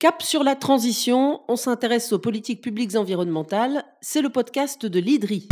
Cap 0.00 0.22
sur 0.22 0.44
la 0.44 0.54
transition, 0.54 1.40
on 1.48 1.56
s'intéresse 1.56 2.12
aux 2.12 2.20
politiques 2.20 2.60
publiques 2.60 2.94
environnementales. 2.94 3.84
C'est 4.00 4.22
le 4.22 4.28
podcast 4.28 4.86
de 4.86 5.00
l'IDRI. 5.00 5.48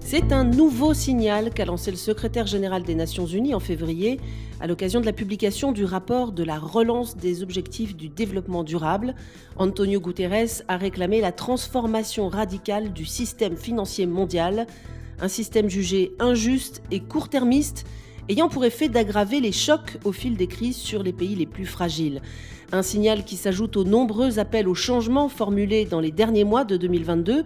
C'est 0.00 0.32
un 0.32 0.42
nouveau 0.42 0.92
signal 0.92 1.52
qu'a 1.54 1.66
lancé 1.66 1.92
le 1.92 1.96
secrétaire 1.96 2.48
général 2.48 2.82
des 2.82 2.96
Nations 2.96 3.26
Unies 3.26 3.54
en 3.54 3.60
février 3.60 4.18
à 4.60 4.66
l'occasion 4.66 5.00
de 5.00 5.06
la 5.06 5.12
publication 5.12 5.70
du 5.70 5.84
rapport 5.84 6.32
de 6.32 6.42
la 6.42 6.58
relance 6.58 7.16
des 7.16 7.44
objectifs 7.44 7.94
du 7.94 8.08
développement 8.08 8.64
durable. 8.64 9.14
Antonio 9.56 10.00
Guterres 10.00 10.62
a 10.66 10.78
réclamé 10.78 11.20
la 11.20 11.30
transformation 11.30 12.28
radicale 12.28 12.92
du 12.92 13.04
système 13.04 13.56
financier 13.56 14.06
mondial 14.06 14.66
un 15.20 15.28
système 15.28 15.68
jugé 15.68 16.12
injuste 16.18 16.82
et 16.90 17.00
court-termiste, 17.00 17.84
ayant 18.28 18.48
pour 18.48 18.64
effet 18.64 18.88
d'aggraver 18.88 19.40
les 19.40 19.52
chocs 19.52 19.98
au 20.04 20.12
fil 20.12 20.36
des 20.36 20.46
crises 20.46 20.76
sur 20.76 21.02
les 21.02 21.12
pays 21.12 21.34
les 21.34 21.46
plus 21.46 21.66
fragiles. 21.66 22.20
Un 22.72 22.82
signal 22.82 23.24
qui 23.24 23.36
s'ajoute 23.36 23.76
aux 23.76 23.84
nombreux 23.84 24.38
appels 24.38 24.68
au 24.68 24.74
changement 24.74 25.28
formulés 25.28 25.84
dans 25.84 26.00
les 26.00 26.10
derniers 26.10 26.44
mois 26.44 26.64
de 26.64 26.76
2022. 26.76 27.44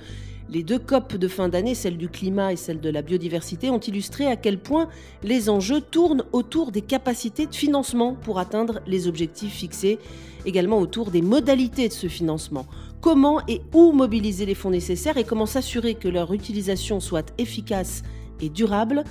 Les 0.49 0.65
deux 0.65 0.79
COP 0.79 1.17
de 1.17 1.29
fin 1.29 1.49
d'année, 1.49 1.77
celle 1.77 1.97
du 1.97 2.09
climat 2.09 2.53
et 2.53 2.57
celle 2.57 2.81
de 2.81 2.91
la 2.91 3.03
biodiversité, 3.03 3.71
ont 3.71 3.79
illustré 3.79 4.27
à 4.27 4.35
quel 4.35 4.59
point 4.59 4.89
les 5.23 5.49
enjeux 5.49 5.81
tournent 5.81 6.25
autour 6.33 6.73
des 6.73 6.81
capacités 6.81 7.47
de 7.47 7.55
financement 7.55 8.15
pour 8.15 8.39
atteindre 8.39 8.81
les 8.87 9.07
objectifs 9.07 9.53
fixés, 9.53 9.99
également 10.47 10.79
autour 10.79 11.11
des 11.11 11.23
modalités 11.23 11.87
de 11.87 11.93
ce 11.93 12.09
financement 12.09 12.67
comment 13.01 13.41
et 13.49 13.63
où 13.75 13.93
mobiliser 13.93 14.47
les 14.47 14.55
fonds 14.55 14.71
nécessaires 14.71 15.17
et 15.17 15.25
comment 15.25 15.47
s'assurer 15.47 15.95
que 15.95 16.09
leur 16.09 16.33
utilisation 16.33 17.01
soit 17.01 17.33
efficace 17.39 18.03
et 18.41 18.49
durable. 18.49 19.05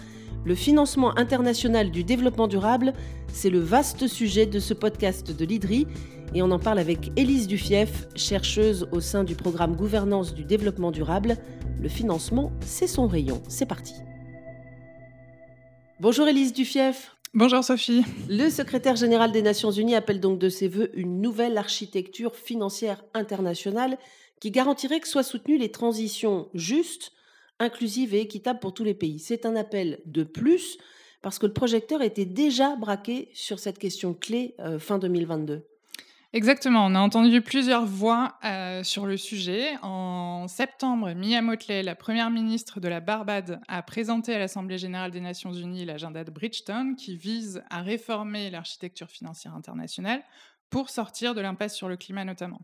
Le 0.45 0.55
financement 0.55 1.17
international 1.17 1.91
du 1.91 2.03
développement 2.03 2.47
durable, 2.47 2.94
c'est 3.33 3.49
le 3.49 3.59
vaste 3.59 4.08
sujet 4.08 4.45
de 4.45 4.59
ce 4.59 4.73
podcast 4.73 5.36
de 5.36 5.45
l'IDRI 5.45 5.88
et 6.33 6.41
on 6.41 6.52
en 6.52 6.59
parle 6.59 6.80
avec 6.80 7.11
Élise 7.16 7.47
Dufief, 7.47 8.08
chercheuse 8.16 8.88
au 8.91 8.99
sein 8.99 9.23
du 9.23 9.36
programme 9.36 9.75
Gouvernance 9.75 10.33
du 10.33 10.45
développement 10.45 10.92
durable. 10.92 11.38
Le 11.81 11.89
financement, 11.89 12.52
c'est 12.61 12.88
son 12.88 13.08
rayon. 13.08 13.42
C'est 13.47 13.66
parti. 13.66 13.95
Bonjour 15.99 16.27
Élise 16.27 16.53
Dufief. 16.53 17.19
Bonjour 17.35 17.63
Sophie. 17.63 18.03
Le 18.27 18.49
secrétaire 18.49 18.95
général 18.95 19.31
des 19.31 19.44
Nations 19.44 19.69
Unies 19.69 19.94
appelle 19.94 20.19
donc 20.19 20.39
de 20.39 20.49
ses 20.49 20.67
voeux 20.67 20.89
une 20.97 21.22
nouvelle 21.22 21.59
architecture 21.59 22.36
financière 22.36 23.03
internationale 23.13 23.99
qui 24.39 24.49
garantirait 24.49 24.99
que 24.99 25.08
soient 25.08 25.21
soutenues 25.21 25.59
les 25.59 25.69
transitions 25.69 26.49
justes, 26.55 27.11
inclusives 27.59 28.16
et 28.16 28.21
équitables 28.21 28.59
pour 28.59 28.73
tous 28.73 28.83
les 28.83 28.95
pays. 28.95 29.19
C'est 29.19 29.45
un 29.45 29.55
appel 29.55 29.99
de 30.08 30.23
plus 30.23 30.80
parce 31.21 31.38
que 31.38 31.45
le 31.45 31.53
projecteur 31.53 32.02
était 32.02 32.25
déjà 32.25 32.75
braqué 32.75 33.30
sur 33.33 33.59
cette 33.59 33.77
question 33.77 34.16
clé 34.16 34.55
euh, 34.59 34.80
fin 34.80 34.97
2022. 34.97 35.69
Exactement, 36.31 36.85
on 36.85 36.94
a 36.94 36.99
entendu 36.99 37.41
plusieurs 37.41 37.88
voix 37.88 38.38
euh, 38.45 38.83
sur 38.83 39.08
le 39.08 39.17
sujet. 39.17 39.72
En 39.81 40.47
septembre, 40.47 41.11
Mia 41.13 41.41
Motley, 41.41 41.81
la 41.81 41.95
première 41.95 42.30
ministre 42.30 42.80
de 42.80 42.88
la 42.88 42.99
Barbade, 42.99 43.59
a 43.67 43.81
présenté 43.81 44.36
à 44.36 44.38
l'Assemblée 44.38 44.77
générale 44.77 45.09
des 45.09 45.21
Nations 45.21 45.52
unies 45.52 45.86
l'agenda 45.86 46.23
de 46.23 46.30
Bridgetown 46.30 46.95
qui 46.95 47.17
vise 47.17 47.63
à 47.71 47.81
réformer 47.81 48.52
l'architecture 48.52 49.09
financière 49.09 49.55
internationale 49.55 50.21
pour 50.69 50.91
sortir 50.91 51.33
de 51.33 51.41
l'impasse 51.41 51.75
sur 51.75 51.89
le 51.89 51.97
climat 51.97 52.25
notamment. 52.25 52.61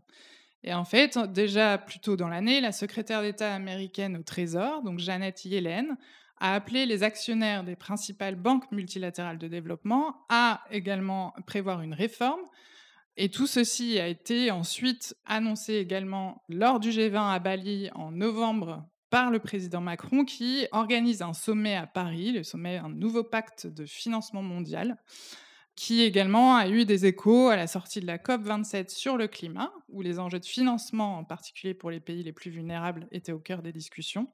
Et 0.62 0.72
en 0.72 0.84
fait, 0.84 1.18
déjà 1.32 1.76
plus 1.76 1.98
tôt 1.98 2.14
dans 2.14 2.28
l'année, 2.28 2.60
la 2.60 2.70
secrétaire 2.70 3.22
d'État 3.22 3.52
américaine 3.52 4.16
au 4.16 4.22
Trésor, 4.22 4.82
donc 4.84 5.00
Janet 5.00 5.44
Yellen, 5.44 5.96
a 6.38 6.54
appelé 6.54 6.86
les 6.86 7.02
actionnaires 7.02 7.64
des 7.64 7.74
principales 7.74 8.36
banques 8.36 8.70
multilatérales 8.70 9.38
de 9.38 9.48
développement 9.48 10.14
à 10.28 10.62
également 10.70 11.34
prévoir 11.48 11.82
une 11.82 11.94
réforme 11.94 12.42
et 13.16 13.30
tout 13.30 13.46
ceci 13.46 13.98
a 13.98 14.08
été 14.08 14.50
ensuite 14.50 15.16
annoncé 15.24 15.74
également 15.74 16.42
lors 16.48 16.80
du 16.80 16.90
G20 16.90 17.32
à 17.32 17.38
Bali 17.38 17.90
en 17.94 18.10
novembre 18.10 18.86
par 19.10 19.30
le 19.30 19.38
président 19.38 19.80
Macron 19.80 20.24
qui 20.24 20.66
organise 20.72 21.22
un 21.22 21.32
sommet 21.32 21.76
à 21.76 21.86
Paris, 21.86 22.32
le 22.32 22.42
sommet 22.42 22.76
un 22.76 22.88
nouveau 22.88 23.24
pacte 23.24 23.66
de 23.66 23.86
financement 23.86 24.42
mondial, 24.42 24.98
qui 25.76 26.02
également 26.02 26.56
a 26.56 26.68
eu 26.68 26.86
des 26.86 27.06
échos 27.06 27.48
à 27.48 27.56
la 27.56 27.66
sortie 27.66 28.00
de 28.00 28.06
la 28.06 28.16
COP27 28.16 28.88
sur 28.88 29.16
le 29.16 29.28
climat, 29.28 29.72
où 29.90 30.00
les 30.00 30.18
enjeux 30.18 30.40
de 30.40 30.46
financement, 30.46 31.18
en 31.18 31.24
particulier 31.24 31.74
pour 31.74 31.90
les 31.90 32.00
pays 32.00 32.22
les 32.22 32.32
plus 32.32 32.50
vulnérables, 32.50 33.06
étaient 33.12 33.32
au 33.32 33.38
cœur 33.38 33.62
des 33.62 33.72
discussions. 33.72 34.28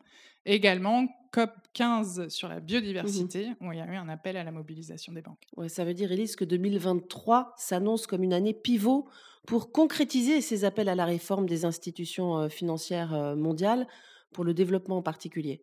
Et 0.47 0.55
également 0.55 1.07
COP 1.33 1.51
15 1.75 2.29
sur 2.29 2.49
la 2.49 2.61
biodiversité, 2.61 3.51
mmh 3.51 3.67
où 3.67 3.73
il 3.73 3.79
y 3.79 3.81
a 3.81 3.87
eu 3.87 3.97
un 3.97 4.09
appel 4.09 4.37
à 4.37 4.45
la 4.45 4.53
mobilisation 4.53 5.13
des 5.13 5.23
banques. 5.23 5.43
Ouais, 5.57 5.69
ça 5.69 5.85
veut 5.85 5.95
dire, 5.95 6.11
Elise, 6.13 6.37
que 6.37 6.45
2023 6.45 7.55
s'annonce 7.57 8.07
comme 8.07 8.23
une 8.23 8.33
année 8.33 8.55
pivot 8.55 9.09
pour 9.47 9.73
concrétiser 9.73 10.41
ces 10.41 10.65
appels 10.65 10.89
à 10.89 10.95
la 10.95 11.05
réforme 11.05 11.47
des 11.47 11.65
institutions 11.65 12.39
euh, 12.39 12.49
financières 12.49 13.15
euh, 13.15 13.35
mondiales, 13.35 13.87
pour 14.33 14.45
le 14.45 14.55
développement 14.55 14.99
en 14.99 15.03
particulier. 15.03 15.63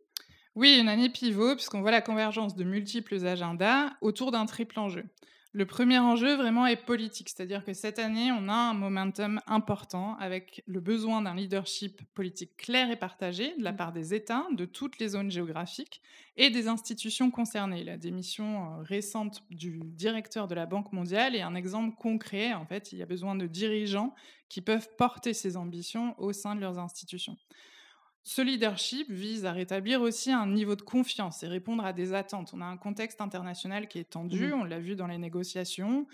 Oui, 0.56 0.78
une 0.80 0.90
année 0.90 1.10
pivot, 1.10 1.56
puisqu'on 1.56 1.82
voit 1.82 1.92
la 1.92 2.02
convergence 2.02 2.56
de 2.56 2.64
multiples 2.64 3.26
agendas 3.26 3.92
autour 4.02 4.32
d'un 4.32 4.46
triple 4.46 4.80
enjeu. 4.80 5.06
Le 5.52 5.66
premier 5.66 5.98
enjeu 5.98 6.36
vraiment 6.36 6.68
est 6.68 6.76
politique, 6.76 7.30
c'est-à-dire 7.30 7.66
que 7.66 7.74
cette 7.74 7.98
année, 7.98 8.32
on 8.32 8.50
a 8.50 8.54
un 8.54 8.76
momentum 8.76 9.42
important 9.48 10.16
avec 10.18 10.64
le 10.68 10.80
besoin 10.80 11.24
d'un 11.24 11.34
leadership 11.34 12.04
politique 12.14 12.56
clair 12.56 12.92
et 12.92 12.96
partagé 12.96 13.56
de 13.58 13.64
la 13.64 13.72
mmh. 13.72 13.78
part 13.78 13.92
des 13.92 14.14
États, 14.14 14.46
de 14.52 14.66
toutes 14.66 15.00
les 15.00 15.08
zones 15.08 15.32
géographiques 15.32 16.04
et 16.38 16.52
des 16.52 16.68
institutions 16.68 17.32
concernées. 17.32 17.84
La 17.84 17.98
démission 17.98 18.80
euh, 18.80 18.84
récente 18.84 19.44
du 19.50 19.80
directeur 19.86 20.48
de 20.48 20.54
la 20.54 20.68
Banque 20.68 20.94
mondiale 20.94 21.36
est 21.36 21.42
un 21.42 21.56
exemple 21.56 21.96
concret. 21.96 22.54
En 22.54 22.68
fait, 22.68 22.92
il 22.92 23.00
y 23.00 23.02
a 23.02 23.08
besoin 23.08 23.34
de 23.34 23.48
dirigeants 23.48 24.14
qui 24.50 24.62
peuvent 24.62 24.90
porter 25.00 25.34
ces 25.34 25.58
ambitions 25.58 26.14
au 26.20 26.32
sein 26.32 26.54
de 26.56 26.62
leurs 26.62 26.78
institutions. 26.78 27.38
Ce 28.24 28.42
leadership 28.42 29.10
vise 29.10 29.46
à 29.46 29.52
rétablir 29.52 30.02
aussi 30.02 30.32
un 30.32 30.48
niveau 30.48 30.76
de 30.76 30.82
confiance 30.82 31.44
et 31.44 31.48
répondre 31.48 31.84
à 31.86 31.94
des 31.94 32.14
attentes. 32.14 32.52
On 32.54 32.62
a 32.62 32.66
un 32.66 32.78
contexte 32.78 33.22
international 33.22 33.88
qui 33.88 34.00
est 34.00 34.10
tendu, 34.10 34.48
mmh 34.48 34.54
on 34.54 34.64
l'a 34.64 34.80
vu 34.80 34.96
dans 34.96 35.08
les 35.08 35.18
négociations. 35.18 36.06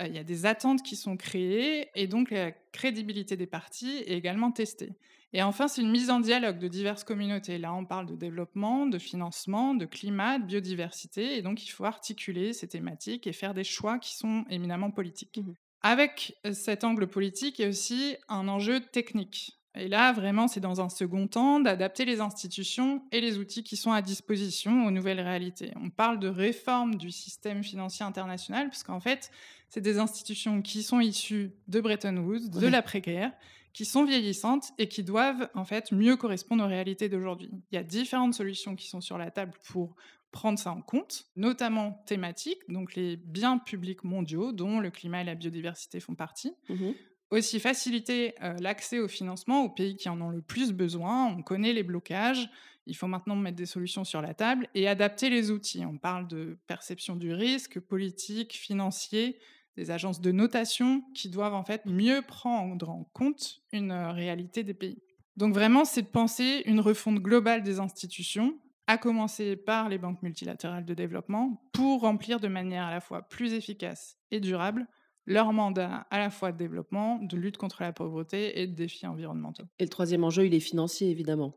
Euh, 0.00 0.06
il 0.06 0.14
y 0.14 0.18
a 0.18 0.24
des 0.24 0.46
attentes 0.46 0.82
qui 0.82 0.96
sont 0.96 1.16
créées 1.16 1.88
et 1.94 2.06
donc 2.06 2.30
la 2.30 2.52
crédibilité 2.52 3.36
des 3.36 3.46
partis 3.46 3.96
est 4.06 4.16
également 4.16 4.52
testée. 4.52 4.92
Et 5.32 5.42
enfin, 5.42 5.68
c'est 5.68 5.82
une 5.82 5.90
mise 5.90 6.10
en 6.10 6.20
dialogue 6.20 6.58
de 6.58 6.68
diverses 6.68 7.04
communautés. 7.04 7.58
Là, 7.58 7.74
on 7.74 7.84
parle 7.84 8.06
de 8.06 8.14
développement, 8.14 8.86
de 8.86 8.98
financement, 8.98 9.74
de 9.74 9.84
climat, 9.84 10.38
de 10.38 10.44
biodiversité. 10.44 11.36
Et 11.36 11.42
donc, 11.42 11.64
il 11.66 11.68
faut 11.68 11.84
articuler 11.84 12.52
ces 12.52 12.68
thématiques 12.68 13.26
et 13.26 13.32
faire 13.32 13.52
des 13.52 13.64
choix 13.64 13.98
qui 13.98 14.16
sont 14.16 14.44
éminemment 14.48 14.90
politiques. 14.90 15.38
Mmh 15.38 15.52
Avec 15.82 16.36
euh, 16.46 16.52
cet 16.52 16.84
angle 16.84 17.06
politique, 17.06 17.58
il 17.58 17.62
y 17.62 17.64
a 17.64 17.68
aussi 17.68 18.16
un 18.28 18.48
enjeu 18.48 18.80
technique. 18.80 19.55
Et 19.76 19.88
là, 19.88 20.12
vraiment, 20.12 20.48
c'est 20.48 20.60
dans 20.60 20.80
un 20.80 20.88
second 20.88 21.26
temps 21.26 21.60
d'adapter 21.60 22.04
les 22.04 22.20
institutions 22.20 23.02
et 23.12 23.20
les 23.20 23.38
outils 23.38 23.62
qui 23.62 23.76
sont 23.76 23.92
à 23.92 24.02
disposition 24.02 24.86
aux 24.86 24.90
nouvelles 24.90 25.20
réalités. 25.20 25.72
On 25.76 25.90
parle 25.90 26.18
de 26.18 26.28
réforme 26.28 26.96
du 26.96 27.10
système 27.10 27.62
financier 27.62 28.04
international, 28.04 28.68
puisqu'en 28.68 29.00
fait, 29.00 29.30
c'est 29.68 29.80
des 29.80 29.98
institutions 29.98 30.62
qui 30.62 30.82
sont 30.82 31.00
issues 31.00 31.52
de 31.68 31.80
Bretton 31.80 32.16
Woods, 32.16 32.48
de 32.48 32.66
l'après-guerre, 32.66 33.32
qui 33.72 33.84
sont 33.84 34.04
vieillissantes 34.04 34.72
et 34.78 34.88
qui 34.88 35.04
doivent 35.04 35.50
en 35.54 35.64
fait 35.64 35.92
mieux 35.92 36.16
correspondre 36.16 36.64
aux 36.64 36.68
réalités 36.68 37.10
d'aujourd'hui. 37.10 37.50
Il 37.70 37.74
y 37.74 37.78
a 37.78 37.82
différentes 37.82 38.34
solutions 38.34 38.74
qui 38.74 38.88
sont 38.88 39.02
sur 39.02 39.18
la 39.18 39.30
table 39.30 39.52
pour 39.68 39.96
prendre 40.30 40.58
ça 40.58 40.70
en 40.70 40.80
compte, 40.80 41.26
notamment 41.36 42.02
thématiques, 42.06 42.60
donc 42.68 42.94
les 42.94 43.16
biens 43.16 43.58
publics 43.58 44.04
mondiaux 44.04 44.52
dont 44.52 44.80
le 44.80 44.90
climat 44.90 45.22
et 45.22 45.24
la 45.24 45.34
biodiversité 45.34 46.00
font 46.00 46.14
partie. 46.14 46.54
Mmh 46.68 46.92
aussi 47.30 47.60
faciliter 47.60 48.34
l'accès 48.60 48.98
au 48.98 49.08
financement 49.08 49.64
aux 49.64 49.70
pays 49.70 49.96
qui 49.96 50.08
en 50.08 50.20
ont 50.20 50.30
le 50.30 50.42
plus 50.42 50.72
besoin. 50.72 51.26
On 51.26 51.42
connaît 51.42 51.72
les 51.72 51.82
blocages. 51.82 52.48
Il 52.86 52.96
faut 52.96 53.08
maintenant 53.08 53.34
mettre 53.34 53.56
des 53.56 53.66
solutions 53.66 54.04
sur 54.04 54.22
la 54.22 54.32
table 54.32 54.68
et 54.74 54.86
adapter 54.86 55.28
les 55.28 55.50
outils. 55.50 55.84
On 55.84 55.98
parle 55.98 56.28
de 56.28 56.56
perception 56.68 57.16
du 57.16 57.32
risque 57.32 57.80
politique, 57.80 58.52
financier, 58.54 59.38
des 59.76 59.90
agences 59.90 60.20
de 60.20 60.30
notation 60.30 61.02
qui 61.14 61.28
doivent 61.28 61.54
en 61.54 61.64
fait 61.64 61.84
mieux 61.84 62.22
prendre 62.22 62.88
en 62.88 63.04
compte 63.12 63.60
une 63.72 63.92
réalité 63.92 64.62
des 64.62 64.72
pays. 64.72 65.02
Donc 65.36 65.52
vraiment, 65.52 65.84
c'est 65.84 66.02
de 66.02 66.06
penser 66.06 66.62
une 66.64 66.80
refonte 66.80 67.18
globale 67.18 67.62
des 67.62 67.78
institutions, 67.78 68.58
à 68.86 68.98
commencer 68.98 69.56
par 69.56 69.88
les 69.88 69.98
banques 69.98 70.22
multilatérales 70.22 70.84
de 70.84 70.94
développement, 70.94 71.60
pour 71.72 72.02
remplir 72.02 72.40
de 72.40 72.48
manière 72.48 72.84
à 72.84 72.90
la 72.90 73.00
fois 73.00 73.22
plus 73.22 73.52
efficace 73.52 74.16
et 74.30 74.40
durable 74.40 74.86
leur 75.26 75.52
mandat 75.52 76.06
à 76.10 76.18
la 76.18 76.30
fois 76.30 76.52
de 76.52 76.56
développement, 76.58 77.18
de 77.22 77.36
lutte 77.36 77.56
contre 77.56 77.82
la 77.82 77.92
pauvreté 77.92 78.60
et 78.60 78.66
de 78.66 78.74
défis 78.74 79.06
environnementaux. 79.06 79.64
Et 79.78 79.84
le 79.84 79.90
troisième 79.90 80.24
enjeu, 80.24 80.46
il 80.46 80.54
est 80.54 80.60
financier, 80.60 81.10
évidemment. 81.10 81.52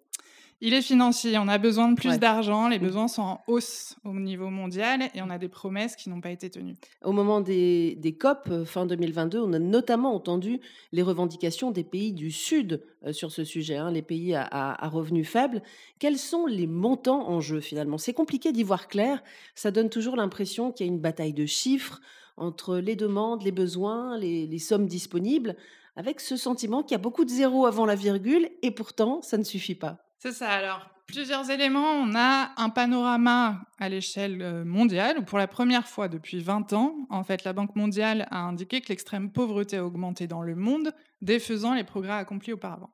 Il 0.61 0.73
est 0.73 0.81
financier, 0.81 1.37
on 1.37 1.47
a 1.47 1.57
besoin 1.57 1.89
de 1.89 1.95
plus 1.95 2.09
Ouais. 2.09 2.17
d'argent, 2.17 2.67
les 2.67 2.79
Mmh. 2.79 2.83
besoins 2.83 3.07
sont 3.07 3.21
en 3.21 3.41
hausse 3.47 3.95
au 4.03 4.11
niveau 4.13 4.49
mondial 4.49 5.03
et 5.15 5.21
on 5.21 5.29
a 5.29 5.37
des 5.37 5.47
promesses 5.47 5.95
qui 5.95 6.09
n'ont 6.09 6.19
pas 6.19 6.31
été 6.31 6.49
tenues. 6.49 6.75
Au 7.01 7.13
moment 7.13 7.39
des, 7.39 7.95
des 7.95 8.11
COP, 8.17 8.49
euh, 8.49 8.65
fin 8.65 8.85
2022, 8.85 9.39
on 9.39 9.53
a 9.53 9.59
notamment 9.59 10.13
entendu 10.13 10.59
les 10.91 11.01
revendications 11.01 11.71
des 11.71 11.85
pays 11.85 12.11
du 12.11 12.29
Sud 12.29 12.83
euh, 13.05 13.13
sur 13.13 13.31
ce 13.31 13.45
sujet, 13.45 13.77
hein, 13.77 13.89
les 13.89 14.01
pays 14.01 14.35
à, 14.35 14.41
à- 14.41 14.83
à 14.83 14.89
revenus 14.89 15.29
faibles. 15.29 15.61
Quels 15.97 16.17
sont 16.17 16.45
les 16.45 16.67
montants 16.67 17.29
en 17.29 17.39
jeu 17.39 17.61
finalement? 17.61 17.97
C'est 17.97 18.11
compliqué 18.13 18.51
d'y 18.51 18.63
voir 18.63 18.89
clair. 18.89 19.23
Ça 19.55 19.71
donne 19.71 19.89
toujours 19.89 20.17
l'impression 20.17 20.73
qu'il 20.73 20.87
y 20.87 20.89
a 20.89 20.91
une 20.91 20.99
bataille 20.99 21.31
de 21.33 21.45
chiffres 21.45 22.01
entre 22.39 22.77
les 22.77 22.95
demandes, 22.95 23.43
les 23.43 23.51
besoins, 23.51 24.17
les, 24.17 24.47
les 24.47 24.59
sommes 24.59 24.87
disponibles, 24.87 25.55
avec 25.95 26.19
ce 26.19 26.37
sentiment 26.37 26.81
qu'il 26.81 26.93
y 26.93 26.95
a 26.95 26.99
beaucoup 26.99 27.25
de 27.25 27.29
zéros 27.29 27.65
avant 27.65 27.85
la 27.85 27.95
virgule 27.95 28.49
et 28.61 28.71
pourtant 28.71 29.21
ça 29.21 29.37
ne 29.37 29.43
suffit 29.43 29.75
pas. 29.75 29.97
C'est 30.17 30.31
ça, 30.31 30.49
alors 30.49 30.89
plusieurs 31.09 31.49
éléments. 31.49 31.91
On 31.91 32.13
a 32.15 32.51
un 32.57 32.69
panorama 32.69 33.61
à 33.79 33.89
l'échelle 33.89 34.41
euh, 34.41 34.63
mondiale 34.63 35.17
où 35.19 35.23
pour 35.23 35.37
la 35.37 35.47
première 35.47 35.87
fois 35.87 36.07
depuis 36.07 36.39
20 36.39 36.73
ans, 36.73 36.95
en 37.09 37.23
fait, 37.23 37.43
la 37.43 37.53
Banque 37.53 37.75
mondiale 37.75 38.27
a 38.31 38.41
indiqué 38.41 38.81
que 38.81 38.89
l'extrême 38.89 39.31
pauvreté 39.31 39.77
a 39.77 39.85
augmenté 39.85 40.27
dans 40.27 40.41
le 40.41 40.55
monde, 40.55 40.93
défaisant 41.21 41.73
les 41.73 41.83
progrès 41.83 42.13
accomplis 42.13 42.53
auparavant. 42.53 42.91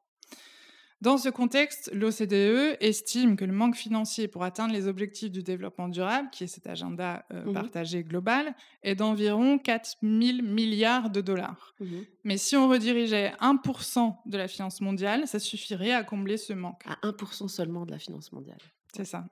Dans 1.01 1.17
ce 1.17 1.29
contexte, 1.29 1.91
l'OCDE 1.93 2.77
estime 2.79 3.35
que 3.35 3.43
le 3.45 3.51
manque 3.53 3.75
financier 3.75 4.27
pour 4.27 4.43
atteindre 4.43 4.73
les 4.73 4.87
objectifs 4.87 5.29
du 5.31 5.43
développement 5.43 5.89
durable, 5.89 6.29
qui 6.31 6.45
est 6.45 6.47
cet 6.47 6.67
agenda 6.67 7.25
euh, 7.33 7.43
Mhm. 7.45 7.53
partagé 7.53 8.03
global, 8.03 8.55
est 8.81 8.95
d'environ 8.95 9.59
4 9.59 9.97
000 10.01 10.41
milliards 10.41 11.09
de 11.09 11.21
dollars. 11.21 11.75
Mhm. 11.79 12.05
Mais 12.23 12.37
si 12.37 12.55
on 12.55 12.69
redirigeait 12.69 13.33
1% 13.39 14.17
de 14.25 14.37
la 14.37 14.47
finance 14.47 14.79
mondiale, 14.81 15.27
ça 15.27 15.37
suffirait 15.39 15.91
à 15.91 16.03
combler 16.03 16.37
ce 16.37 16.53
manque. 16.53 16.81
À 16.87 16.97
1% 17.03 17.47
seulement 17.49 17.85
de 17.85 17.91
la 17.91 17.99
finance 17.99 18.31
mondiale. 18.31 18.57
C'est 18.95 19.05
ça. 19.05 19.25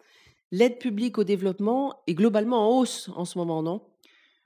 L'aide 0.51 0.77
publique 0.77 1.17
au 1.17 1.23
développement 1.23 1.95
est 2.05 2.13
globalement 2.13 2.69
en 2.69 2.77
hausse 2.79 3.09
en 3.15 3.25
ce 3.25 3.37
moment, 3.37 3.63
non? 3.63 3.81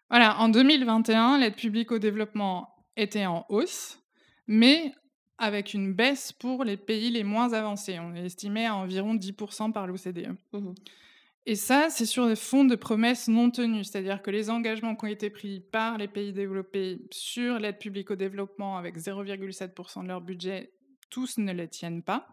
Voilà, 0.09 0.39
en 0.39 0.47
2021, 0.47 1.39
l'aide 1.39 1.55
publique 1.55 1.91
au 1.91 1.99
développement 1.99 2.69
était 2.95 3.25
en 3.25 3.45
hausse, 3.49 3.99
mais 4.47 4.93
avec 5.37 5.73
une 5.73 5.93
baisse 5.93 6.31
pour 6.31 6.63
les 6.63 6.77
pays 6.77 7.09
les 7.11 7.23
moins 7.23 7.53
avancés. 7.53 7.99
On 7.99 8.15
est 8.15 8.25
estimé 8.25 8.65
à 8.65 8.75
environ 8.75 9.15
10% 9.15 9.71
par 9.71 9.87
l'OCDE. 9.87 10.35
Mhm. 10.53 10.73
Et 11.49 11.55
ça, 11.55 11.87
c'est 11.89 12.05
sur 12.05 12.27
des 12.27 12.35
fonds 12.35 12.65
de 12.65 12.75
promesses 12.75 13.29
non 13.29 13.49
tenues, 13.49 13.85
c'est-à-dire 13.85 14.21
que 14.21 14.29
les 14.29 14.49
engagements 14.49 14.97
qui 14.97 15.05
ont 15.05 15.07
été 15.07 15.29
pris 15.29 15.61
par 15.61 15.97
les 15.97 16.09
pays 16.09 16.33
développés 16.33 16.99
sur 17.09 17.57
l'aide 17.57 17.77
publique 17.77 18.11
au 18.11 18.17
développement 18.17 18.75
avec 18.75 18.97
0,7% 18.97 20.03
de 20.03 20.07
leur 20.09 20.19
budget, 20.19 20.73
tous 21.09 21.37
ne 21.37 21.53
les 21.53 21.69
tiennent 21.69 22.03
pas. 22.03 22.27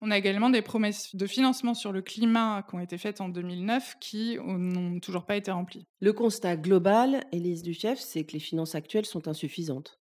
On 0.00 0.10
a 0.10 0.16
également 0.16 0.48
des 0.48 0.62
promesses 0.62 1.14
de 1.14 1.26
financement 1.26 1.74
sur 1.74 1.92
le 1.92 2.00
climat 2.00 2.64
qui 2.66 2.76
ont 2.76 2.80
été 2.80 2.96
faites 2.96 3.20
en 3.20 3.28
2009 3.28 3.96
qui 4.00 4.38
n'ont 4.38 5.00
toujours 5.00 5.26
pas 5.26 5.36
été 5.36 5.50
remplies. 5.50 5.86
Le 6.00 6.14
constat 6.14 6.56
global, 6.56 7.24
Élise 7.32 7.62
Duchef, 7.62 7.98
c'est 7.98 8.24
que 8.24 8.32
les 8.32 8.40
finances 8.40 8.74
actuelles 8.74 9.04
sont 9.04 9.28
insuffisantes. 9.28 10.00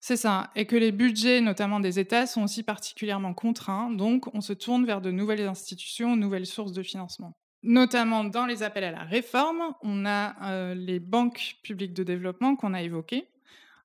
C'est 0.00 0.16
ça, 0.16 0.50
et 0.56 0.64
que 0.64 0.76
les 0.76 0.92
budgets, 0.92 1.42
notamment 1.42 1.78
des 1.78 1.98
États, 1.98 2.26
sont 2.26 2.42
aussi 2.42 2.62
particulièrement 2.62 3.34
contraints, 3.34 3.90
donc 3.90 4.34
on 4.34 4.40
se 4.40 4.54
tourne 4.54 4.86
vers 4.86 5.02
de 5.02 5.10
nouvelles 5.10 5.46
institutions, 5.46 6.16
nouvelles 6.16 6.46
sources 6.46 6.72
de 6.72 6.82
financement. 6.82 7.36
Notamment 7.62 8.24
dans 8.24 8.46
les 8.46 8.62
appels 8.62 8.84
à 8.84 8.90
la 8.90 9.04
réforme, 9.04 9.74
on 9.82 10.06
a 10.06 10.34
euh, 10.50 10.74
les 10.74 10.98
banques 10.98 11.56
publiques 11.62 11.92
de 11.92 12.02
développement 12.02 12.56
qu'on 12.56 12.72
a 12.72 12.80
évoquées. 12.80 13.28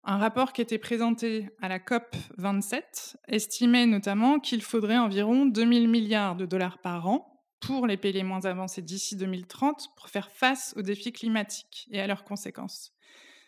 Un 0.05 0.17
rapport 0.17 0.53
qui 0.53 0.61
était 0.61 0.77
présenté 0.77 1.49
à 1.61 1.67
la 1.67 1.79
COP 1.79 2.15
27 2.37 3.17
estimait 3.27 3.85
notamment 3.85 4.39
qu'il 4.39 4.61
faudrait 4.61 4.97
environ 4.97 5.45
2000 5.45 5.89
milliards 5.89 6.37
de 6.37 6.45
dollars 6.45 6.77
par 6.77 7.07
an 7.07 7.43
pour 7.59 7.87
les 7.87 7.97
pays 7.97 8.13
les 8.13 8.23
moins 8.23 8.45
avancés 8.45 8.81
d'ici 8.81 9.17
2030 9.17 9.89
pour 9.97 10.07
faire 10.07 10.31
face 10.31 10.73
aux 10.77 10.81
défis 10.81 11.11
climatiques 11.11 11.87
et 11.91 11.99
à 11.99 12.07
leurs 12.07 12.23
conséquences. 12.23 12.93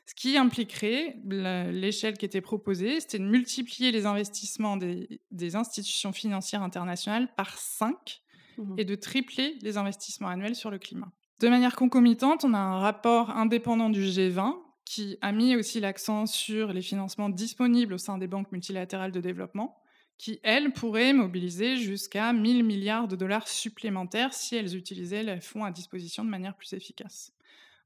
Ce 0.07 0.15
qui 0.15 0.37
impliquerait, 0.37 1.17
l'échelle 1.25 2.17
qui 2.17 2.25
était 2.25 2.41
proposée, 2.41 2.99
c'était 2.99 3.19
de 3.19 3.25
multiplier 3.25 3.91
les 3.91 4.05
investissements 4.05 4.77
des, 4.77 5.21
des 5.31 5.55
institutions 5.55 6.13
financières 6.13 6.63
internationales 6.63 7.29
par 7.35 7.57
5 7.57 8.23
Mhm. 8.57 8.75
et 8.77 8.85
de 8.85 8.95
tripler 8.95 9.57
les 9.61 9.77
investissements 9.77 10.29
annuels 10.29 10.55
sur 10.55 10.71
le 10.71 10.79
climat. 10.79 11.11
De 11.39 11.49
manière 11.49 11.75
concomitante, 11.75 12.43
on 12.43 12.53
a 12.53 12.59
un 12.59 12.79
rapport 12.79 13.29
indépendant 13.29 13.89
du 13.89 14.01
G20 14.03 14.55
qui 14.85 15.17
a 15.21 15.31
mis 15.31 15.55
aussi 15.55 15.79
l'accent 15.79 16.25
sur 16.25 16.73
les 16.73 16.81
financements 16.81 17.29
disponibles 17.29 17.93
au 17.93 17.97
sein 17.97 18.17
des 18.17 18.27
banques 18.27 18.51
multilatérales 18.51 19.11
de 19.11 19.19
développement, 19.19 19.81
qui, 20.17 20.39
elles, 20.43 20.71
pourraient 20.71 21.13
mobiliser 21.13 21.75
jusqu'à 21.75 22.33
1000 22.33 22.63
milliards 22.63 23.07
de 23.07 23.15
dollars 23.15 23.47
supplémentaires 23.47 24.33
si 24.33 24.55
elles 24.55 24.75
utilisaient 24.75 25.23
les 25.23 25.41
fonds 25.41 25.65
à 25.65 25.71
disposition 25.71 26.23
de 26.23 26.29
manière 26.29 26.55
plus 26.55 26.73
efficace. 26.73 27.33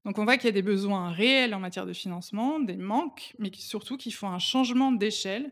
Donc 0.06 0.18
on 0.18 0.24
voit 0.24 0.38
qu'il 0.38 0.46
y 0.46 0.50
a 0.50 0.54
des 0.54 0.62
besoins 0.62 1.12
réels 1.12 1.54
en 1.54 1.60
matière 1.60 1.86
de 1.86 1.94
financement, 1.94 2.60
des 2.60 2.78
manques, 2.78 3.34
mais 3.38 3.52
surtout 3.54 3.98
qu'il 3.98 4.14
faut 4.14 4.28
un 4.28 4.40
changement 4.40 4.92
d'échelle 4.92 5.52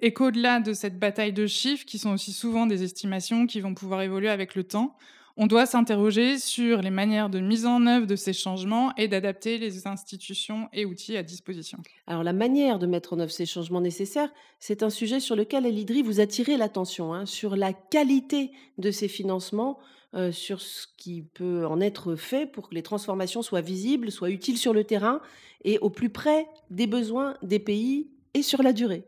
et 0.00 0.12
qu'au-delà 0.12 0.60
de 0.60 0.72
cette 0.72 0.98
bataille 0.98 1.32
de 1.32 1.46
chiffres, 1.46 1.84
qui 1.84 1.98
sont 1.98 2.12
aussi 2.12 2.32
souvent 2.32 2.66
des 2.66 2.84
estimations 2.84 3.46
qui 3.46 3.60
vont 3.60 3.74
pouvoir 3.74 4.02
évoluer 4.02 4.28
avec 4.28 4.54
le 4.54 4.62
temps, 4.62 4.96
on 5.40 5.46
doit 5.46 5.66
s'interroger 5.66 6.36
sur 6.36 6.82
les 6.82 6.90
manières 6.90 7.30
de 7.30 7.38
mise 7.38 7.64
en 7.64 7.86
œuvre 7.86 8.06
de 8.06 8.16
ces 8.16 8.32
changements 8.32 8.92
et 8.96 9.06
d'adapter 9.06 9.58
les 9.58 9.86
institutions 9.86 10.68
et 10.72 10.84
outils 10.84 11.16
à 11.16 11.22
disposition. 11.22 11.78
Alors 12.08 12.24
la 12.24 12.32
manière 12.32 12.80
de 12.80 12.88
mettre 12.88 13.12
en 13.12 13.20
œuvre 13.20 13.30
ces 13.30 13.46
changements 13.46 13.80
nécessaires, 13.80 14.32
c'est 14.58 14.82
un 14.82 14.90
sujet 14.90 15.20
sur 15.20 15.36
lequel 15.36 15.64
Elidri 15.64 16.02
vous 16.02 16.18
attirez 16.18 16.56
l'attention, 16.56 17.14
hein, 17.14 17.24
sur 17.24 17.54
la 17.54 17.72
qualité 17.72 18.50
de 18.78 18.90
ces 18.90 19.06
financements, 19.06 19.78
euh, 20.14 20.32
sur 20.32 20.60
ce 20.60 20.86
qui 20.96 21.22
peut 21.22 21.66
en 21.66 21.80
être 21.80 22.16
fait 22.16 22.46
pour 22.46 22.70
que 22.70 22.74
les 22.74 22.82
transformations 22.82 23.42
soient 23.42 23.60
visibles, 23.60 24.10
soient 24.10 24.30
utiles 24.30 24.56
sur 24.56 24.72
le 24.72 24.84
terrain 24.84 25.20
et 25.64 25.78
au 25.80 25.90
plus 25.90 26.08
près 26.08 26.46
des 26.70 26.86
besoins 26.86 27.36
des 27.42 27.58
pays 27.58 28.08
et 28.34 28.42
sur 28.42 28.62
la 28.62 28.72
durée. 28.72 29.04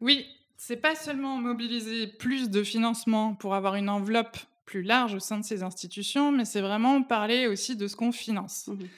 Oui, 0.00 0.26
c'est 0.56 0.76
pas 0.76 0.94
seulement 0.94 1.36
mobiliser 1.38 2.06
plus 2.06 2.48
de 2.48 2.62
financement 2.62 3.34
pour 3.34 3.54
avoir 3.54 3.74
une 3.74 3.88
enveloppe 3.88 4.38
plus 4.66 4.82
large 4.82 5.14
au 5.14 5.18
sein 5.18 5.38
de 5.38 5.44
ces 5.44 5.62
institutions, 5.62 6.32
mais 6.32 6.44
c'est 6.44 6.60
vraiment 6.60 7.02
parler 7.02 7.46
aussi 7.46 7.76
de 7.76 7.86
ce 7.88 7.96
qu'on 7.96 8.12
finance. 8.12 8.68
Mhm. 8.68 8.88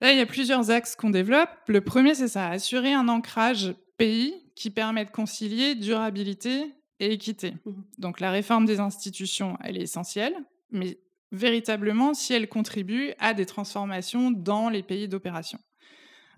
Là, 0.00 0.12
il 0.12 0.18
y 0.18 0.20
a 0.20 0.26
plusieurs 0.26 0.70
axes 0.70 0.96
qu'on 0.96 1.10
développe. 1.10 1.50
Le 1.68 1.80
premier, 1.80 2.14
c'est 2.14 2.28
ça, 2.28 2.48
assurer 2.48 2.92
un 2.92 3.08
ancrage 3.08 3.74
pays 3.96 4.34
qui 4.54 4.70
permet 4.70 5.04
de 5.04 5.10
concilier 5.10 5.74
durabilité 5.74 6.74
et 7.00 7.12
équité. 7.12 7.54
Mhm. 7.64 7.84
Donc 7.98 8.20
la 8.20 8.30
réforme 8.30 8.66
des 8.66 8.80
institutions, 8.80 9.56
elle 9.62 9.76
est 9.76 9.82
essentielle, 9.82 10.34
mais 10.70 10.98
véritablement 11.32 12.14
si 12.14 12.32
elle 12.32 12.48
contribue 12.48 13.12
à 13.18 13.34
des 13.34 13.46
transformations 13.46 14.30
dans 14.30 14.68
les 14.68 14.82
pays 14.82 15.08
d'opération. 15.08 15.58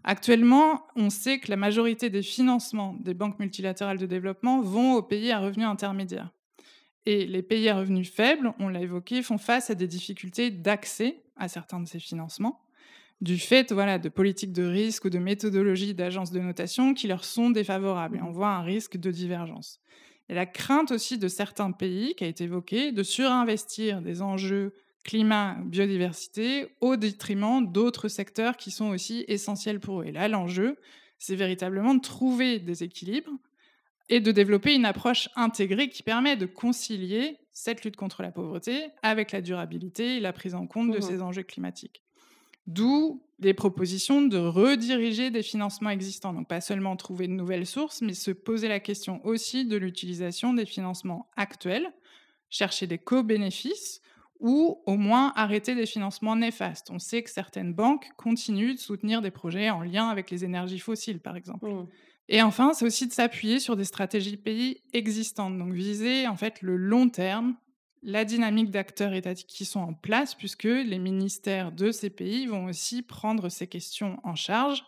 Actuellement, 0.04 0.86
on 0.96 1.10
sait 1.10 1.38
que 1.40 1.50
la 1.50 1.56
majorité 1.56 2.08
des 2.08 2.22
financements 2.22 2.94
des 3.00 3.14
banques 3.14 3.38
multilatérales 3.38 3.98
de 3.98 4.06
développement 4.06 4.60
vont 4.60 4.94
aux 4.94 5.02
pays 5.02 5.30
à 5.32 5.40
revenus 5.40 5.66
intermédiaires. 5.66 6.30
Et 7.04 7.26
les 7.26 7.42
pays 7.42 7.68
à 7.68 7.76
revenus 7.76 8.10
faibles, 8.10 8.52
on 8.58 8.68
l'a 8.68 8.80
évoqué, 8.80 9.22
font 9.22 9.38
face 9.38 9.70
à 9.70 9.74
des 9.74 9.86
difficultés 9.86 10.50
d'accès 10.50 11.22
à 11.36 11.48
certains 11.48 11.80
de 11.80 11.86
ces 11.86 12.00
financements, 12.00 12.60
du 13.20 13.38
fait 13.38 13.72
voilà, 13.72 13.98
de 13.98 14.08
politiques 14.08 14.52
de 14.52 14.64
risque 14.64 15.06
ou 15.06 15.10
de 15.10 15.18
méthodologies 15.18 15.94
d'agences 15.94 16.30
de 16.30 16.40
notation 16.40 16.94
qui 16.94 17.08
leur 17.08 17.24
sont 17.24 17.50
défavorables. 17.50 18.18
Et 18.18 18.22
on 18.22 18.30
voit 18.30 18.50
un 18.50 18.62
risque 18.62 18.96
de 18.96 19.10
divergence. 19.10 19.80
Et 20.28 20.34
la 20.34 20.46
crainte 20.46 20.90
aussi 20.92 21.18
de 21.18 21.28
certains 21.28 21.72
pays, 21.72 22.14
qui 22.14 22.24
a 22.24 22.26
été 22.26 22.44
évoquée, 22.44 22.92
de 22.92 23.02
surinvestir 23.02 24.02
des 24.02 24.20
enjeux 24.22 24.74
climat, 25.04 25.56
biodiversité, 25.64 26.76
au 26.80 26.96
détriment 26.96 27.66
d'autres 27.72 28.08
secteurs 28.08 28.56
qui 28.56 28.70
sont 28.70 28.88
aussi 28.90 29.24
essentiels 29.28 29.80
pour 29.80 30.02
eux. 30.02 30.06
Et 30.06 30.12
là, 30.12 30.28
l'enjeu, 30.28 30.76
c'est 31.18 31.36
véritablement 31.36 31.94
de 31.94 32.00
trouver 32.00 32.58
des 32.58 32.82
équilibres 32.84 33.30
et 34.08 34.20
de 34.20 34.32
développer 34.32 34.74
une 34.74 34.84
approche 34.86 35.28
intégrée 35.36 35.88
qui 35.90 36.02
permet 36.02 36.36
de 36.36 36.46
concilier 36.46 37.38
cette 37.52 37.84
lutte 37.84 37.96
contre 37.96 38.22
la 38.22 38.32
pauvreté 38.32 38.88
avec 39.02 39.32
la 39.32 39.40
durabilité 39.42 40.16
et 40.16 40.20
la 40.20 40.32
prise 40.32 40.54
en 40.54 40.66
compte 40.66 40.90
de 40.92 41.00
Mhm. 41.00 41.02
ces 41.02 41.22
enjeux 41.22 41.42
climatiques. 41.42 42.02
D'où 42.68 43.22
les 43.40 43.54
propositions 43.54 44.22
de 44.22 44.36
rediriger 44.36 45.30
des 45.30 45.42
financements 45.42 45.90
existants. 45.90 46.32
Donc 46.32 46.48
pas 46.48 46.60
seulement 46.60 46.96
trouver 46.96 47.28
de 47.28 47.32
nouvelles 47.32 47.66
sources, 47.66 48.02
mais 48.02 48.14
se 48.14 48.30
poser 48.30 48.68
la 48.68 48.78
question 48.78 49.24
aussi 49.24 49.64
de 49.64 49.76
l'utilisation 49.76 50.54
des 50.54 50.66
financements 50.66 51.30
actuels, 51.36 51.92
chercher 52.50 52.86
des 52.86 52.98
co-bénéfices 52.98 54.02
ou 54.40 54.82
au 54.86 54.96
moins 54.96 55.32
arrêter 55.34 55.74
des 55.74 55.86
financements 55.86 56.36
néfastes. 56.36 56.90
On 56.90 56.98
sait 56.98 57.22
que 57.22 57.30
certaines 57.30 57.72
banques 57.72 58.10
continuent 58.16 58.74
de 58.74 58.78
soutenir 58.78 59.22
des 59.22 59.30
projets 59.30 59.70
en 59.70 59.82
lien 59.82 60.08
avec 60.08 60.30
les 60.30 60.44
énergies 60.44 60.78
fossiles, 60.78 61.20
par 61.20 61.36
exemple. 61.36 61.68
Mhm. 61.68 61.86
Et 62.28 62.42
enfin, 62.42 62.74
c'est 62.74 62.84
aussi 62.84 63.06
de 63.06 63.12
s'appuyer 63.12 63.58
sur 63.58 63.74
des 63.74 63.84
stratégies 63.84 64.36
pays 64.36 64.82
existantes, 64.92 65.58
donc 65.58 65.72
viser 65.72 66.28
en 66.28 66.36
fait 66.36 66.60
le 66.60 66.76
long 66.76 67.08
terme, 67.08 67.56
la 68.02 68.24
dynamique 68.24 68.70
d'acteurs 68.70 69.12
étatiques 69.12 69.48
qui 69.48 69.64
sont 69.64 69.80
en 69.80 69.94
place, 69.94 70.34
puisque 70.34 70.64
les 70.64 70.98
ministères 70.98 71.72
de 71.72 71.90
ces 71.90 72.10
pays 72.10 72.46
vont 72.46 72.66
aussi 72.66 73.02
prendre 73.02 73.48
ces 73.48 73.66
questions 73.66 74.18
en 74.24 74.34
charge 74.34 74.84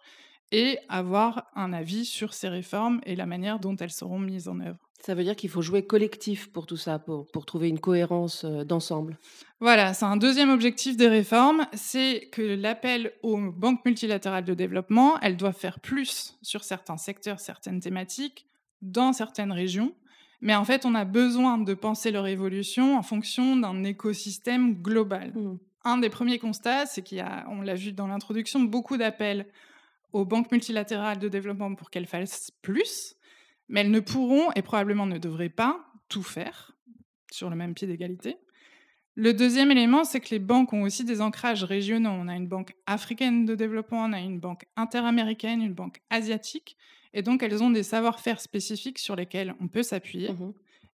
et 0.52 0.78
avoir 0.88 1.50
un 1.54 1.72
avis 1.72 2.04
sur 2.04 2.34
ces 2.34 2.48
réformes 2.48 3.00
et 3.04 3.16
la 3.16 3.26
manière 3.26 3.60
dont 3.60 3.76
elles 3.76 3.90
seront 3.90 4.18
mises 4.18 4.48
en 4.48 4.60
œuvre. 4.60 4.78
Ça 5.00 5.14
veut 5.14 5.24
dire 5.24 5.34
qu'il 5.34 5.48
faut 5.48 5.62
jouer 5.62 5.86
collectif 5.86 6.52
pour 6.52 6.66
tout 6.66 6.76
ça, 6.76 6.98
pour, 6.98 7.26
pour 7.30 7.46
trouver 7.46 7.68
une 7.68 7.80
cohérence 7.80 8.44
euh, 8.44 8.64
d'ensemble. 8.64 9.18
Voilà, 9.58 9.94
c'est 9.94 10.04
un 10.04 10.18
deuxième 10.18 10.50
objectif 10.50 10.96
des 10.96 11.08
réformes, 11.08 11.66
c'est 11.72 12.28
que 12.32 12.42
l'appel 12.42 13.12
aux 13.22 13.38
banques 13.50 13.84
multilatérales 13.86 14.44
de 14.44 14.52
développement, 14.52 15.18
elles 15.20 15.38
doivent 15.38 15.56
faire 15.56 15.80
plus 15.80 16.38
sur 16.42 16.64
certains 16.64 16.98
secteurs, 16.98 17.40
certaines 17.40 17.80
thématiques, 17.80 18.46
dans 18.82 19.12
certaines 19.12 19.52
régions. 19.52 19.94
Mais 20.40 20.54
en 20.54 20.64
fait, 20.64 20.86
on 20.86 20.94
a 20.94 21.04
besoin 21.04 21.58
de 21.58 21.74
penser 21.74 22.10
leur 22.10 22.26
évolution 22.26 22.96
en 22.96 23.02
fonction 23.02 23.56
d'un 23.56 23.84
écosystème 23.84 24.74
global. 24.74 25.32
Mmh. 25.34 25.58
Un 25.84 25.98
des 25.98 26.10
premiers 26.10 26.38
constats, 26.38 26.86
c'est 26.86 27.02
qu'il 27.02 27.18
y 27.18 27.22
a, 27.22 27.46
on 27.48 27.62
l'a 27.62 27.74
vu 27.74 27.92
dans 27.92 28.06
l'introduction, 28.06 28.60
beaucoup 28.60 28.96
d'appels 28.96 29.46
aux 30.12 30.24
banques 30.24 30.50
multilatérales 30.50 31.18
de 31.18 31.28
développement 31.28 31.74
pour 31.74 31.90
qu'elles 31.90 32.06
fassent 32.06 32.50
plus, 32.62 33.16
mais 33.68 33.80
elles 33.80 33.90
ne 33.90 34.00
pourront 34.00 34.50
et 34.56 34.62
probablement 34.62 35.06
ne 35.06 35.18
devraient 35.18 35.48
pas 35.48 35.80
tout 36.08 36.22
faire 36.22 36.72
sur 37.30 37.48
le 37.48 37.56
même 37.56 37.74
pied 37.74 37.86
d'égalité. 37.86 38.36
Le 39.14 39.34
deuxième 39.34 39.70
élément, 39.70 40.04
c'est 40.04 40.20
que 40.20 40.30
les 40.30 40.38
banques 40.38 40.72
ont 40.72 40.82
aussi 40.82 41.04
des 41.04 41.20
ancrages 41.20 41.64
régionaux. 41.64 42.10
On 42.10 42.28
a 42.28 42.34
une 42.34 42.48
banque 42.48 42.74
africaine 42.86 43.44
de 43.44 43.54
développement, 43.54 44.04
on 44.04 44.12
a 44.12 44.20
une 44.20 44.40
banque 44.40 44.64
interaméricaine, 44.76 45.62
une 45.62 45.74
banque 45.74 46.00
asiatique, 46.10 46.76
et 47.12 47.22
donc 47.22 47.42
elles 47.42 47.62
ont 47.62 47.70
des 47.70 47.82
savoir-faire 47.82 48.40
spécifiques 48.40 48.98
sur 48.98 49.16
lesquels 49.16 49.54
on 49.60 49.68
peut 49.68 49.82
s'appuyer. 49.82 50.32
Mhm. 50.32 50.52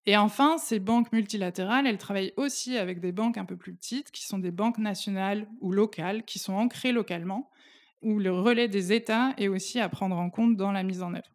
Et 0.07 0.17
enfin, 0.17 0.57
ces 0.57 0.79
banques 0.79 1.11
multilatérales, 1.11 1.87
elles 1.87 1.97
travaillent 1.97 2.33
aussi 2.37 2.77
avec 2.77 2.99
des 2.99 3.11
banques 3.11 3.37
un 3.37 3.45
peu 3.45 3.57
plus 3.57 3.73
petites, 3.73 4.11
qui 4.11 4.25
sont 4.25 4.37
des 4.37 4.51
banques 4.51 4.77
nationales 4.77 5.47
ou 5.61 5.71
locales, 5.71 6.23
qui 6.23 6.37
sont 6.37 6.53
ancrées 6.53 6.91
localement, 6.91 7.49
où 8.03 8.19
le 8.19 8.31
relais 8.31 8.67
des 8.67 8.93
États 8.93 9.33
est 9.37 9.47
aussi 9.47 9.79
à 9.79 9.89
prendre 9.89 10.17
en 10.17 10.29
compte 10.29 10.55
dans 10.57 10.71
la 10.71 10.83
mise 10.83 11.01
en 11.01 11.13
œuvre. 11.13 11.31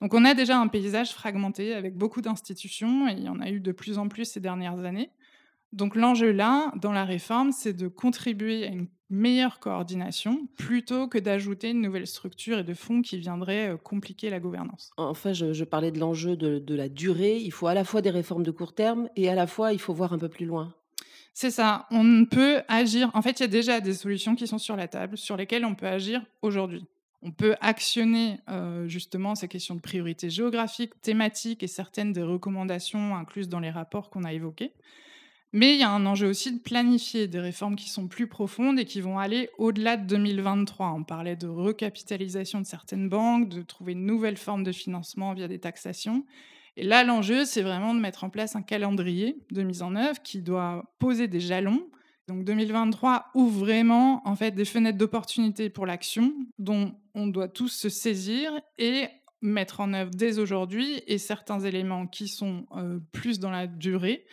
Donc 0.00 0.14
on 0.14 0.24
a 0.24 0.32
déjà 0.32 0.58
un 0.58 0.68
paysage 0.68 1.10
fragmenté 1.10 1.74
avec 1.74 1.96
beaucoup 1.96 2.22
d'institutions, 2.22 3.08
et 3.08 3.12
il 3.12 3.24
y 3.24 3.28
en 3.28 3.40
a 3.40 3.50
eu 3.50 3.60
de 3.60 3.72
plus 3.72 3.98
en 3.98 4.08
plus 4.08 4.24
ces 4.24 4.40
dernières 4.40 4.78
années. 4.84 5.10
Donc 5.72 5.94
l'enjeu 5.94 6.32
là, 6.32 6.72
dans 6.76 6.92
la 6.92 7.04
réforme, 7.04 7.52
c'est 7.52 7.74
de 7.74 7.88
contribuer 7.88 8.64
à 8.64 8.68
une 8.68 8.88
meilleure 9.10 9.60
coordination 9.60 10.46
plutôt 10.56 11.08
que 11.08 11.18
d'ajouter 11.18 11.70
une 11.70 11.80
nouvelle 11.80 12.06
structure 12.06 12.58
et 12.58 12.64
de 12.64 12.74
fonds 12.74 13.02
qui 13.02 13.18
viendraient 13.18 13.70
euh, 13.70 13.76
compliquer 13.76 14.30
la 14.30 14.40
gouvernance. 14.40 14.90
Enfin, 14.96 15.32
je, 15.32 15.52
je 15.52 15.64
parlais 15.64 15.90
de 15.90 15.98
l'enjeu 15.98 16.36
de, 16.36 16.58
de 16.58 16.74
la 16.74 16.88
durée. 16.88 17.38
Il 17.38 17.52
faut 17.52 17.66
à 17.66 17.74
la 17.74 17.84
fois 17.84 18.02
des 18.02 18.10
réformes 18.10 18.42
de 18.42 18.50
court 18.50 18.74
terme 18.74 19.08
et 19.16 19.28
à 19.28 19.34
la 19.34 19.46
fois, 19.46 19.72
il 19.72 19.78
faut 19.78 19.94
voir 19.94 20.12
un 20.12 20.18
peu 20.18 20.28
plus 20.28 20.46
loin. 20.46 20.74
C'est 21.32 21.50
ça, 21.52 21.86
on 21.92 22.24
peut 22.24 22.62
agir. 22.66 23.10
En 23.14 23.22
fait, 23.22 23.38
il 23.38 23.42
y 23.42 23.44
a 23.44 23.48
déjà 23.48 23.80
des 23.80 23.94
solutions 23.94 24.34
qui 24.34 24.48
sont 24.48 24.58
sur 24.58 24.74
la 24.74 24.88
table, 24.88 25.16
sur 25.16 25.36
lesquelles 25.36 25.64
on 25.64 25.76
peut 25.76 25.86
agir 25.86 26.20
aujourd'hui. 26.42 26.84
On 27.22 27.30
peut 27.30 27.54
actionner 27.60 28.40
euh, 28.48 28.86
justement 28.88 29.34
ces 29.34 29.48
questions 29.48 29.74
de 29.74 29.80
priorité 29.80 30.30
géographique, 30.30 31.00
thématique 31.00 31.62
et 31.62 31.66
certaines 31.68 32.12
des 32.12 32.22
recommandations 32.22 33.16
incluses 33.16 33.48
dans 33.48 33.60
les 33.60 33.70
rapports 33.70 34.10
qu'on 34.10 34.24
a 34.24 34.32
évoqués. 34.32 34.72
Mais 35.52 35.74
il 35.74 35.80
y 35.80 35.82
a 35.82 35.90
un 35.90 36.04
enjeu 36.04 36.28
aussi 36.28 36.52
de 36.52 36.58
planifier 36.58 37.26
des 37.26 37.40
réformes 37.40 37.76
qui 37.76 37.88
sont 37.88 38.06
plus 38.06 38.26
profondes 38.26 38.78
et 38.78 38.84
qui 38.84 39.00
vont 39.00 39.18
aller 39.18 39.48
au-delà 39.56 39.96
de 39.96 40.06
2023. 40.06 40.92
On 40.92 41.04
parlait 41.04 41.36
de 41.36 41.46
recapitalisation 41.46 42.60
de 42.60 42.66
certaines 42.66 43.08
banques, 43.08 43.48
de 43.48 43.62
trouver 43.62 43.92
une 43.92 44.04
nouvelle 44.04 44.36
forme 44.36 44.62
de 44.62 44.72
financement 44.72 45.32
via 45.32 45.48
des 45.48 45.58
taxations. 45.58 46.26
Et 46.76 46.84
là, 46.84 47.02
l'enjeu, 47.02 47.46
c'est 47.46 47.62
vraiment 47.62 47.94
de 47.94 48.00
mettre 48.00 48.24
en 48.24 48.30
place 48.30 48.56
un 48.56 48.62
calendrier 48.62 49.38
de 49.50 49.62
mise 49.62 49.82
en 49.82 49.96
œuvre 49.96 50.22
qui 50.22 50.42
doit 50.42 50.94
poser 50.98 51.28
des 51.28 51.40
jalons. 51.40 51.88
Donc 52.28 52.44
2023 52.44 53.30
ouvre 53.34 53.60
vraiment 53.60 54.20
en 54.28 54.36
fait 54.36 54.50
des 54.50 54.66
fenêtres 54.66 54.98
d'opportunité 54.98 55.70
pour 55.70 55.86
l'action 55.86 56.34
dont 56.58 56.94
on 57.14 57.26
doit 57.26 57.48
tous 57.48 57.68
se 57.68 57.88
saisir 57.88 58.52
et 58.76 59.06
mettre 59.40 59.80
en 59.80 59.94
œuvre 59.94 60.10
dès 60.10 60.38
aujourd'hui 60.38 61.02
et 61.06 61.16
certains 61.16 61.60
éléments 61.60 62.06
qui 62.06 62.28
sont 62.28 62.66
euh, 62.76 62.98
plus 63.12 63.40
dans 63.40 63.50
la 63.50 63.66
durée 63.66 64.26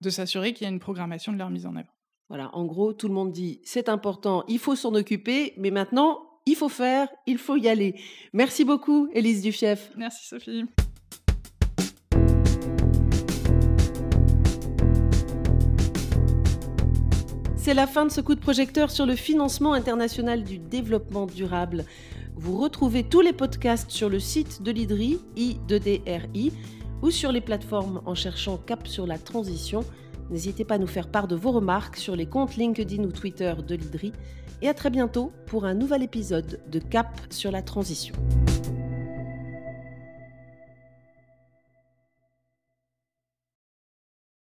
de 0.00 0.10
s'assurer 0.10 0.52
qu'il 0.52 0.66
y 0.66 0.70
a 0.70 0.72
une 0.72 0.80
programmation 0.80 1.32
de 1.32 1.38
leur 1.38 1.50
mise 1.50 1.66
en 1.66 1.76
œuvre. 1.76 1.94
Voilà, 2.28 2.54
en 2.54 2.64
gros, 2.64 2.92
tout 2.92 3.08
le 3.08 3.14
monde 3.14 3.32
dit 3.32 3.60
c'est 3.64 3.88
important, 3.88 4.44
il 4.48 4.58
faut 4.58 4.76
s'en 4.76 4.94
occuper, 4.94 5.52
mais 5.58 5.70
maintenant, 5.70 6.20
il 6.46 6.54
faut 6.54 6.68
faire, 6.68 7.08
il 7.26 7.38
faut 7.38 7.56
y 7.56 7.68
aller. 7.68 7.94
Merci 8.32 8.64
beaucoup, 8.64 9.08
Élise 9.12 9.42
Dufief. 9.42 9.90
Merci, 9.96 10.26
Sophie. 10.26 10.64
C'est 17.56 17.74
la 17.74 17.86
fin 17.86 18.06
de 18.06 18.10
ce 18.10 18.22
coup 18.22 18.34
de 18.34 18.40
projecteur 18.40 18.90
sur 18.90 19.04
le 19.04 19.14
financement 19.14 19.74
international 19.74 20.44
du 20.44 20.58
développement 20.58 21.26
durable. 21.26 21.84
Vous 22.34 22.56
retrouvez 22.56 23.02
tous 23.02 23.20
les 23.20 23.34
podcasts 23.34 23.90
sur 23.90 24.08
le 24.08 24.18
site 24.18 24.62
de 24.62 24.70
l'IDRI, 24.70 25.20
I2DRI, 25.36 26.52
ou 27.02 27.10
sur 27.10 27.32
les 27.32 27.40
plateformes 27.40 28.02
en 28.06 28.14
cherchant 28.14 28.56
Cap 28.58 28.86
sur 28.86 29.06
la 29.06 29.18
transition. 29.18 29.84
N'hésitez 30.30 30.64
pas 30.64 30.76
à 30.76 30.78
nous 30.78 30.86
faire 30.86 31.08
part 31.08 31.28
de 31.28 31.36
vos 31.36 31.52
remarques 31.52 31.96
sur 31.96 32.16
les 32.16 32.26
comptes 32.26 32.56
LinkedIn 32.56 33.02
ou 33.04 33.12
Twitter 33.12 33.54
de 33.66 33.74
l'IDRI. 33.74 34.12
Et 34.62 34.68
à 34.68 34.74
très 34.74 34.90
bientôt 34.90 35.32
pour 35.46 35.64
un 35.64 35.74
nouvel 35.74 36.02
épisode 36.02 36.60
de 36.70 36.78
Cap 36.78 37.20
sur 37.30 37.50
la 37.50 37.62
transition. 37.62 38.14